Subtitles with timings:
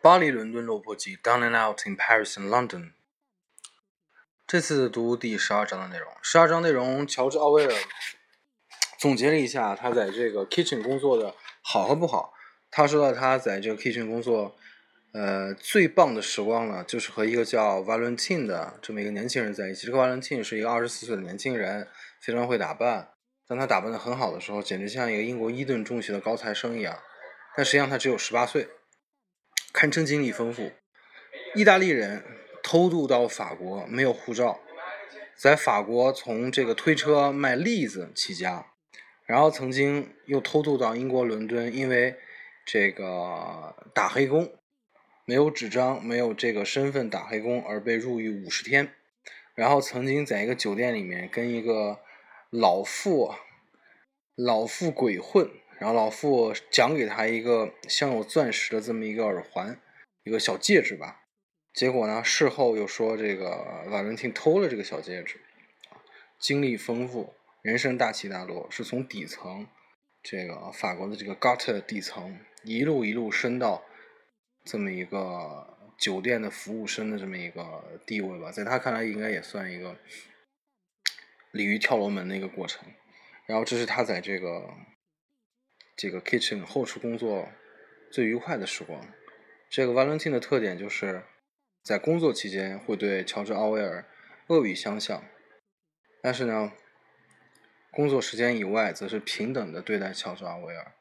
[0.00, 2.92] 巴黎、伦敦、落魄记，Down and Out in Paris and London。
[4.46, 6.12] 这次读第十二章的内容。
[6.22, 7.72] 十二章内容，乔治·奥威尔
[8.96, 12.32] 总结了一下他在这个 Kitchen 工作的好和不好。
[12.70, 14.56] 他说到他在这个 Kitchen 工作，
[15.12, 19.86] 呃，最棒的时光呢，就是和一个叫 Valentine 的这么一个年轻人在一起。
[19.88, 21.88] 这个 Valentine 是一个二十四岁的年轻人，
[22.20, 23.08] 非常会打扮。
[23.48, 27.00] 当他打扮的很好的时候，简直像一个英国伊顿中学的高材生一样。
[27.56, 28.68] 但实际上他只有十八岁。
[29.72, 30.72] 堪称经历丰富。
[31.54, 32.24] 意大利人
[32.62, 34.60] 偷渡到法国，没有护照，
[35.36, 38.66] 在法国从这个推车卖栗子起家，
[39.24, 42.16] 然后曾经又偷渡到英国伦敦，因为
[42.66, 44.52] 这个打黑工，
[45.24, 48.92] 没有纸张，没有这个身份打黑工而被入狱五十天，
[49.54, 52.00] 然后曾经在一个酒店里面跟一个
[52.50, 53.34] 老妇
[54.34, 55.50] 老妇鬼混。
[55.80, 59.80] 然后老傅奖给他一个镶有钻石的这么一个耳环，
[60.24, 61.22] 一个小戒指吧。
[61.72, 65.40] 结果呢，事后又说这个瓦伦汀偷了这个小戒指。
[66.40, 69.68] 经历丰富，人生大起大落，是从底层，
[70.20, 73.84] 这个法国的这个 gutter 底层，一路一路升到
[74.64, 78.50] 这么一个酒店的服务生的这么一个地位吧。
[78.50, 79.96] 在他看来，应该也算一个
[81.52, 82.84] 鲤鱼跳龙门的一个过程。
[83.46, 84.68] 然后这是他在这个。
[85.98, 87.48] 这个 kitchen 后厨工作
[88.12, 89.04] 最愉快的时光。
[89.68, 91.24] 这个 Valentine 的特点就是
[91.82, 94.06] 在工作期间会对乔治·奥威尔
[94.46, 95.24] 恶语相向，
[96.22, 96.70] 但是呢，
[97.90, 100.92] 工作时间以外则是平等的对待乔治·奥威尔，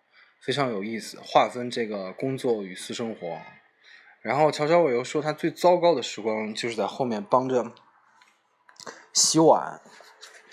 [0.42, 3.40] 非常有意思，划分这个工作与私生活。
[4.24, 7.72] 然后乔治·奥威尔说，他最糟糕的时光就是在后面帮着
[9.14, 9.80] 洗碗，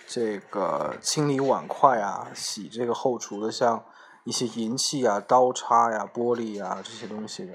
[0.06, 3.86] 这个清理碗筷啊，洗这个后厨的像。
[4.24, 7.52] 一些银器啊、刀叉呀、玻璃呀这些东西的，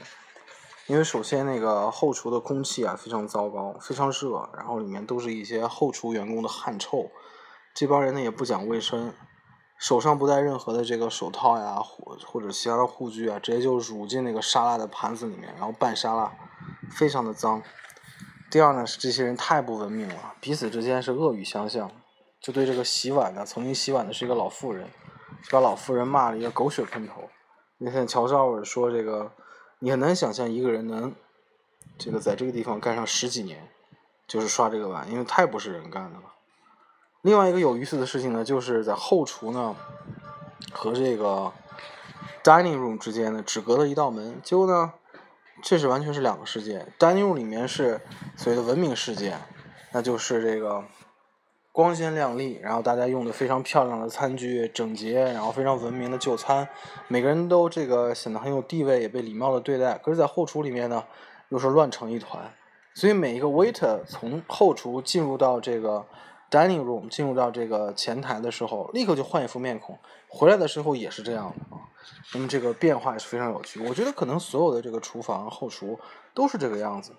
[0.85, 7.09] 因为首先那个后厨的空气啊非常糟糕，非常热，然后里面都是一些后厨员工的汗臭，
[7.73, 9.11] 这帮人呢也不讲卫生，
[9.79, 16.31] 手上不带任何的这个手套呀或或者其他的护具啊，直接就乳进那个沙拉的盘子里面，然后拌沙拉，
[16.91, 17.63] 非常的脏。
[18.51, 21.89] 第二呢是这些人太不文明了，彼此之间是恶语相向，
[22.41, 24.87] 就对这个洗碗的，曾经洗碗的是一个老妇人。
[25.49, 27.29] 把老妇人骂了一个狗血喷头。
[27.77, 29.31] 那天乔治奥尔说：“这个
[29.79, 31.15] 你很难想象一个人能
[31.97, 33.69] 这个在这个地方干上十几年，
[34.27, 36.25] 就是刷这个碗，因为太不是人干的了。”
[37.23, 39.75] 另外一个有意思的事情呢，就是在后厨呢
[40.71, 41.51] 和这个
[42.43, 44.93] dining room 之间呢只隔了一道门，结果呢
[45.63, 46.85] 这是完全是两个世界。
[46.99, 48.01] dining room 里面是
[48.35, 49.37] 所谓的文明世界，
[49.91, 50.83] 那就是这个。
[51.79, 56.67] 光鲜亮丽，然后大家用的非常漂亮的餐具，整洁，然后非常文明的就餐，
[57.07, 59.97] 每个人都这个显得很有地位，也被礼貌的对待。
[59.99, 61.05] 可是，在后厨里面呢，
[61.47, 62.53] 又是乱成一团。
[62.93, 66.05] 所以，每一个 waiter 从后厨进入到这个
[66.51, 69.97] dining room，进入到这个前台的时候，立刻就换一副面孔，
[70.27, 71.79] 回来的时候也是这样的啊。
[72.33, 73.79] 那么，这个变化也是非常有趣。
[73.87, 75.97] 我觉得可能所有的这个厨房后厨
[76.33, 77.13] 都是这个样子。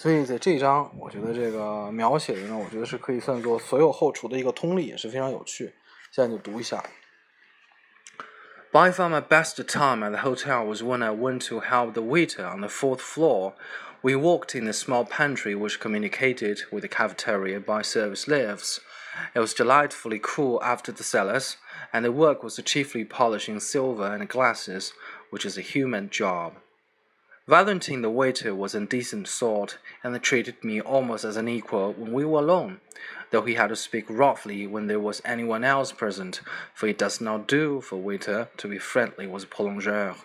[0.00, 5.74] 所以在这一章，我觉得这个描写的呢，我觉得是可以算作所有后厨的一个通例，也是非常有趣。
[6.10, 6.84] 现在就读一下。
[8.72, 12.44] By far my best time at the hotel was when I went to help the waiter
[12.44, 13.54] on the fourth floor.
[14.02, 18.80] We walked in a small pantry which communicated with the cafeteria by service lifts.
[19.34, 21.56] It was delightfully cool after the cellars,
[21.90, 24.92] and the work was chiefly polishing silver and glasses,
[25.30, 26.52] which is a human job.
[27.47, 32.13] Valentine the waiter was a decent sort, and treated me almost as an equal when
[32.13, 32.79] we were alone,
[33.31, 36.41] though he had to speak roughly when there was anyone else present,
[36.73, 40.15] for it does not do for waiter to be friendly with a prolongeur.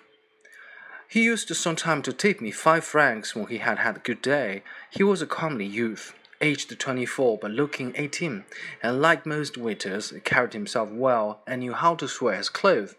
[1.08, 4.62] He used sometimes to tip me five francs when he had had a good day.
[4.90, 8.44] He was a comely youth, aged twenty-four but looking eighteen,
[8.82, 12.94] and like most waiters, carried himself well and knew how to swear his clothes.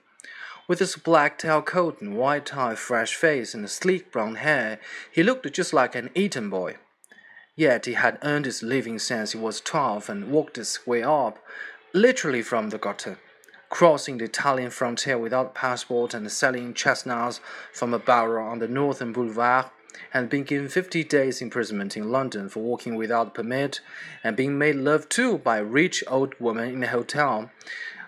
[0.67, 4.79] With his black tailcoat and white tie, fresh face, and sleek brown hair,
[5.09, 6.75] he looked just like an Eton boy.
[7.55, 11.39] Yet he had earned his living since he was twelve and worked his way up,
[11.93, 13.17] literally from the gutter,
[13.69, 17.39] crossing the Italian frontier without passport and selling chestnuts
[17.71, 19.67] from a barrel on the northern boulevard,
[20.13, 23.79] and being given fifty days' imprisonment in London for walking without permit,
[24.21, 27.49] and being made love to by a rich old woman in a hotel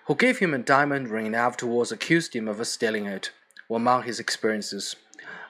[0.10, 3.30] who gave him a diamond ring and afterwards accused him of stealing it,
[3.70, 4.96] were among his experiences.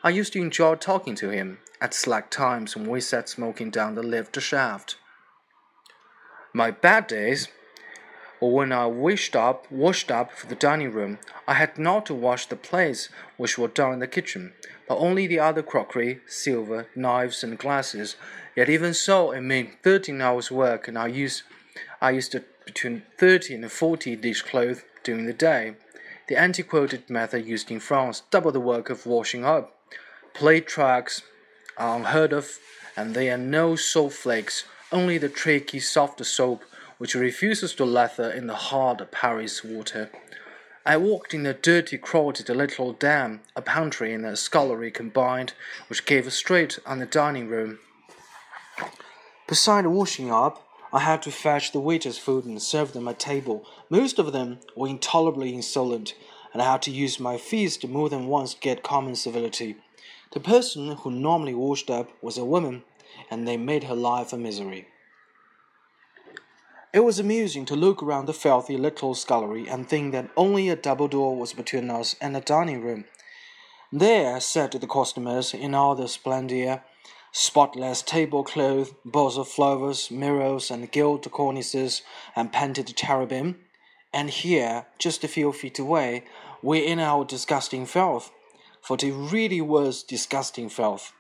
[0.04, 3.96] I used to enjoy talking to him at slack times when we sat smoking down
[3.96, 4.98] the lift shaft.
[6.52, 7.48] My bad days
[8.42, 12.14] or when I wished up, washed up for the dining room, I had not to
[12.14, 13.08] wash the plates
[13.38, 14.52] which were done in the kitchen,
[14.90, 18.18] but only the other crockery, silver, knives, and glasses.
[18.58, 21.44] Yet even so, it meant thirteen hours' work, and I used,
[22.02, 22.34] I used
[22.70, 25.74] between thirty and forty dishcloths during the day.
[26.28, 29.76] The antiquated method used in France doubled the work of washing up.
[30.36, 31.24] Plate tracks
[31.78, 32.60] are unheard of,
[32.96, 36.64] and there are no soap flakes, only the tricky soft soap
[37.00, 40.12] which refuses to lather in the hard Paris water.
[40.86, 45.54] I walked in a dirty, crowded little den, a pantry and a scullery combined,
[45.88, 47.80] which gave a straight on the dining room.
[49.48, 53.66] Beside washing up, I had to fetch the waiters' food and serve them at table.
[53.90, 56.16] Most of them were intolerably insolent,
[56.52, 59.78] and I had to use my fist more than once to get common civility.
[60.32, 62.84] The person who normally washed up was a woman,
[63.30, 64.88] and they made her life a misery.
[66.92, 70.76] It was amusing to look around the filthy little scullery and think that only a
[70.76, 73.06] double door was between us and the dining room.
[73.92, 76.84] There sat the customers in all their splendor,
[77.32, 82.02] spotless tablecloth, bowls of flowers, mirrors, and gilt cornices,
[82.36, 83.60] and painted cherubim.
[84.14, 86.24] And here, just a few feet away,
[86.62, 88.32] we in our disgusting filth,
[88.82, 91.14] for it really was disgusting filth.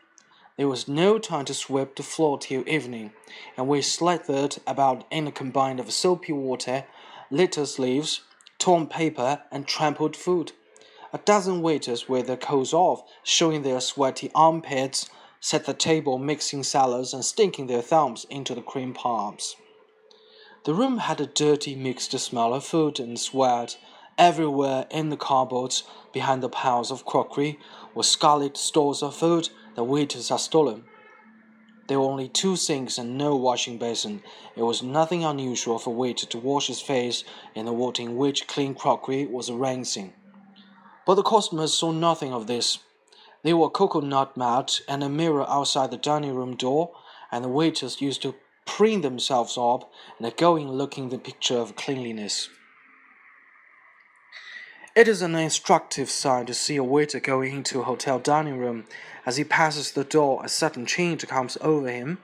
[0.57, 3.13] There was no time to sweep the floor till evening,
[3.55, 6.85] and we slathered about in a combine of soapy water,
[7.31, 8.21] litter leaves,
[8.57, 10.51] torn paper, and trampled food.
[11.13, 15.09] A dozen waiters with their coats off, showing their sweaty armpits,
[15.39, 19.55] set the table mixing salads and sticking their thumbs into the cream palms.
[20.65, 23.77] The room had a dirty mixed smell of food and sweat.
[24.17, 27.57] Everywhere in the cupboards, behind the piles of crockery,
[27.95, 30.83] were scarlet stores of food the waiters had stolen.
[31.87, 34.21] There were only two sinks and no washing basin.
[34.55, 37.23] It was nothing unusual for a waiter to wash his face
[37.55, 40.13] in the water in which clean crockery was rinsing.
[41.05, 42.79] But the customers saw nothing of this.
[43.41, 46.91] There were cocoanut mat and a mirror outside the dining room door,
[47.31, 51.75] and the waiters used to preen themselves up and go in looking the picture of
[51.75, 52.49] cleanliness.
[54.95, 58.85] It is an instructive sign to see a waiter going into a hotel dining room.
[59.25, 62.17] As he passes the door, a sudden change comes over him.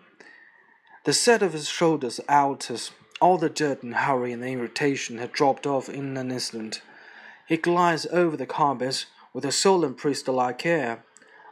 [1.06, 2.91] The set of his shoulders alters.
[3.21, 6.81] All the dirt and hurry and irritation had dropped off in an instant.
[7.47, 11.04] He glides over the carpet with a solemn priest-like air.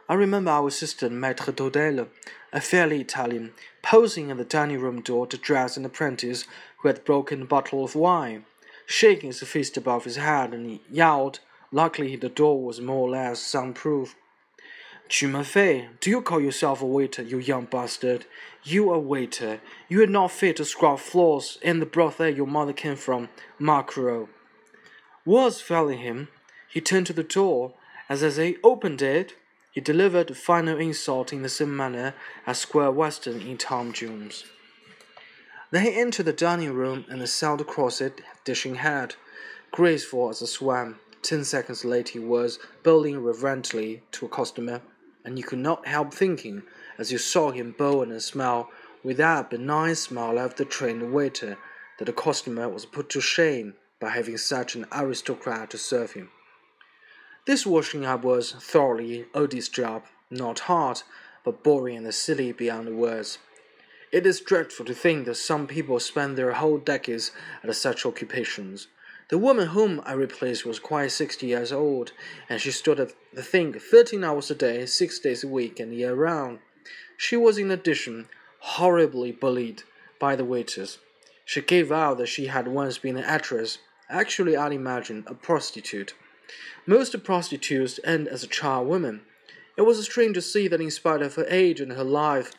[0.08, 2.08] I remember our assistant, Maître d'Hôtel,
[2.52, 3.52] a fairly Italian,
[3.82, 6.44] posing at the dining room door to dress an apprentice
[6.78, 8.44] who had broken a bottle of wine
[8.86, 11.40] shaking his fist above his head, and he yelled.
[11.72, 14.14] Luckily, the door was more or less soundproof.
[15.08, 15.88] Tu me?
[16.00, 18.26] Do you call yourself a waiter, you young bastard?
[18.62, 19.60] You a waiter?
[19.88, 23.28] You are not fit to scrub floors in the broth that your mother came from,
[23.58, 24.28] Maquereau.
[25.24, 26.28] Was failing him,
[26.68, 27.74] he turned to the door,
[28.08, 29.34] as as he opened it,
[29.74, 32.14] he delivered the final insult in the same manner
[32.46, 34.44] as Squire Weston in Tom Jones.
[35.72, 39.16] Then he entered the dining room and sailed across it, dishing head,
[39.72, 40.94] graceful as a swan.
[41.22, 44.80] Ten seconds later he was bowing reverently to a customer,
[45.24, 46.62] and you could not help thinking,
[46.96, 48.70] as you saw him bow and smile
[49.02, 51.58] with that benign smile of the trained waiter,
[51.98, 56.30] that the customer was put to shame by having such an aristocrat to serve him.
[57.46, 61.02] This washing up was thoroughly odious job, not hard,
[61.44, 63.38] but boring and silly beyond words.
[64.10, 68.88] It is dreadful to think that some people spend their whole decades at such occupations.
[69.28, 72.12] The woman whom I replaced was quite sixty years old,
[72.48, 75.92] and she stood at the thing thirteen hours a day, six days a week, and
[75.92, 76.60] year round.
[77.18, 78.28] She was, in addition,
[78.60, 79.82] horribly bullied
[80.18, 80.98] by the waiters.
[81.44, 83.78] She gave out that she had once been an actress,
[84.08, 86.14] actually, I'd imagine, a prostitute.
[86.86, 89.20] Most prostitutes end as a charwomen.
[89.76, 92.52] It was strange to see that, in spite of her age and her life,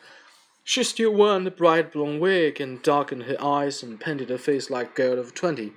[0.64, 4.68] she still wore the bright blonde wig and darkened her eyes and painted her face
[4.68, 5.72] like a girl of twenty.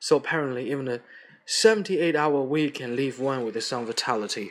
[0.00, 1.00] So apparently, even a
[1.46, 4.50] seventy-eight hour week can leave one with some vitality.